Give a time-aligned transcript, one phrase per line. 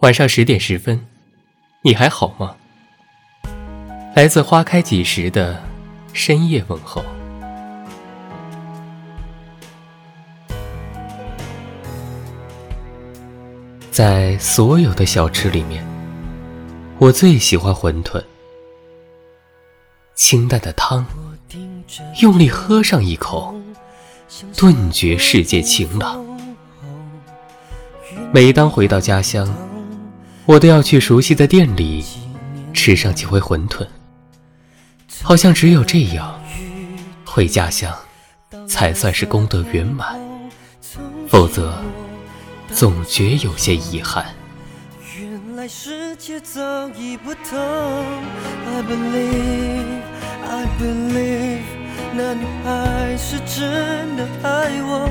[0.00, 1.06] 晚上十点十分，
[1.80, 2.54] 你还好吗？
[4.14, 5.58] 来自花开几时的
[6.12, 7.02] 深夜问候。
[13.90, 15.82] 在所有的小吃里面，
[16.98, 18.22] 我最喜欢馄饨。
[20.14, 21.06] 清淡的汤，
[22.20, 23.54] 用力喝上一口，
[24.58, 26.22] 顿觉世界晴朗。
[28.30, 29.46] 每当回到家乡，
[30.46, 32.04] 我都要去熟悉的店里
[32.72, 33.84] 吃上几回馄饨，
[35.20, 36.40] 好像只有这样，
[37.24, 37.92] 回家乡
[38.68, 40.16] 才算是功德圆满，
[41.28, 41.76] 否则
[42.70, 44.24] 总觉有些遗憾。
[45.18, 50.00] 原来世界早已不同，I believe,
[50.48, 51.62] I believe，
[52.14, 55.10] 那女孩是真的爱我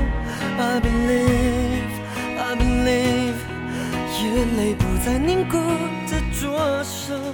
[0.58, 3.55] ，I believe, I believe。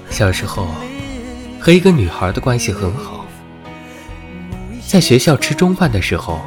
[0.09, 0.67] 小时候，
[1.59, 3.25] 和一个女孩的关系很好。
[4.87, 6.41] 在学校吃中饭的时候，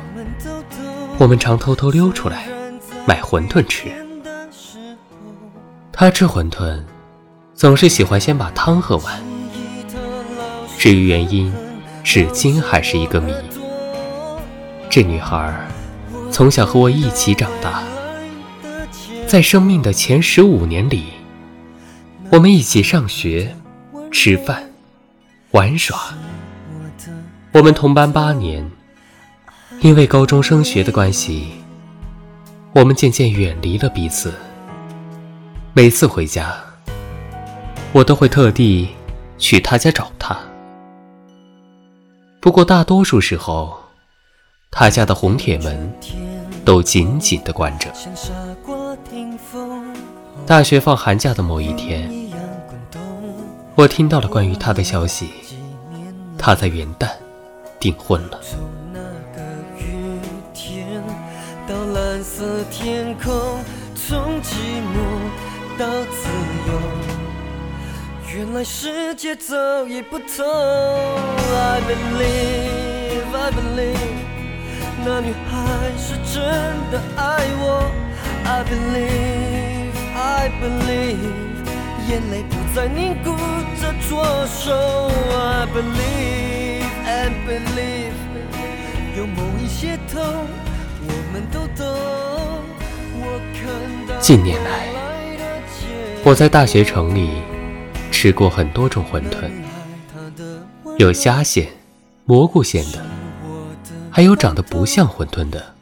[1.19, 2.47] 我们常偷偷溜出来
[3.06, 3.89] 买馄饨吃。
[5.92, 6.83] 她吃馄饨，
[7.55, 9.22] 总是喜欢先把汤喝完。
[10.78, 11.53] 至于原因，
[12.03, 13.33] 至今还是一个谜。
[14.91, 15.53] 这女孩
[16.31, 17.83] 从小和我一起长大。
[19.35, 21.07] 在生命的前十五年里，
[22.31, 23.53] 我们一起上学、
[24.13, 24.71] 吃饭、
[25.51, 26.15] 玩耍。
[27.51, 28.65] 我们同班八年，
[29.81, 31.49] 因为高中升学的关系，
[32.77, 34.33] 我们渐渐远离了彼此。
[35.73, 36.55] 每次回家，
[37.91, 38.89] 我都会特地
[39.37, 40.39] 去他家找他。
[42.41, 43.81] 不过大多数时候，
[44.71, 45.93] 他家的红铁门
[46.62, 47.91] 都紧紧地关着。
[50.47, 52.10] 大学放寒假的某一天，
[53.74, 55.30] 我听到了关于他的消息，
[56.36, 57.08] 他在元旦
[57.80, 58.41] 订婚了。
[64.06, 64.98] 从寂寞
[65.78, 66.28] 到自
[66.66, 66.72] 由
[68.34, 69.54] 原来世界早
[69.87, 70.44] 已不同。
[71.54, 74.24] I believe, I believe，
[75.06, 76.42] 那女孩是真
[76.91, 77.91] 的爱我。
[78.47, 81.19] I believe, I believe，
[82.09, 83.37] 眼泪不再凝固
[83.78, 84.72] 着左手。
[85.31, 88.14] I believe, I believe，
[89.14, 90.22] 有某一些痛，
[91.06, 91.84] 我们都懂。
[93.20, 94.88] 我看到近年来，
[96.25, 97.43] 我在大学城里
[98.10, 99.50] 吃过很多种馄饨，
[100.97, 101.69] 有虾馅、
[102.25, 103.04] 蘑菇馅的，
[104.16, 105.75] 还有长得不像馄饨的，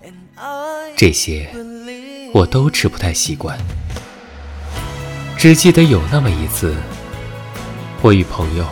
[0.96, 1.54] 这些。
[2.32, 3.58] 我都吃不太习惯，
[5.36, 6.74] 只记得有那么一次，
[8.00, 8.64] 我与朋友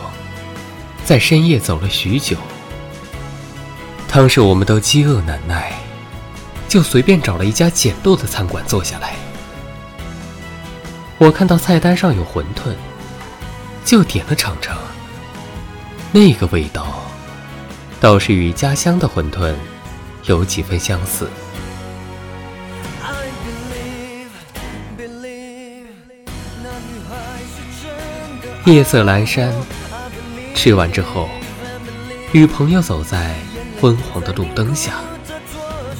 [1.05, 2.35] 在深夜走了许久，
[4.07, 5.73] 当时我们都饥饿难耐，
[6.67, 9.13] 就随便找了一家简陋的餐馆坐下来。
[11.19, 12.73] 我看到菜单上有馄饨，
[13.85, 14.75] 就点了尝尝，
[16.11, 17.00] 那个味道
[18.01, 19.53] 倒是与家乡的馄饨
[20.25, 21.29] 有几分相似。
[28.65, 29.53] 夜色阑珊，
[30.55, 31.29] 吃完之后，
[32.31, 33.35] 与朋友走在
[33.79, 34.93] 昏黄的路灯下，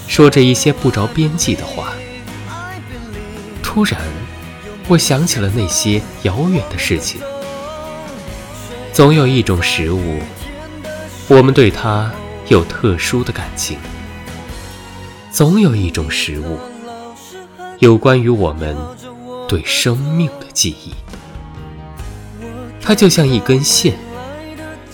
[0.08, 1.94] 说着一些不着边际的话。
[3.62, 4.02] 突然，
[4.88, 7.22] 我想起了那些遥远的事情。
[8.92, 10.20] 总有一种食物，
[11.28, 12.12] 我们对它
[12.50, 13.78] 有特殊的感情；
[15.32, 16.60] 总有一种食物，
[17.80, 18.76] 有关于我们
[19.48, 20.94] 对生命的记忆。
[22.82, 23.98] 它就像一根线，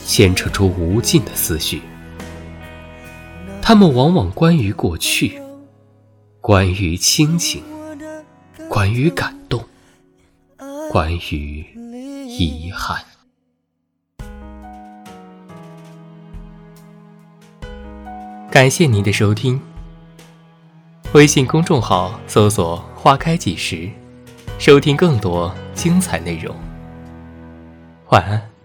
[0.05, 1.81] 牵扯出无尽的思绪。
[3.61, 5.41] 它们往往关于过去，
[6.39, 7.63] 关于亲情，
[8.69, 9.63] 关于感动，
[10.91, 11.65] 关于
[12.27, 13.03] 遗憾。
[18.57, 19.61] 感谢您的收听。
[21.13, 23.87] 微信公众号搜索“花开几时”，
[24.57, 26.55] 收听更多精彩内容。
[28.09, 28.56] 晚安。